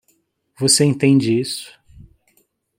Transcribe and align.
Você 0.57 0.83
entende 0.83 1.31
isso? 1.39 1.79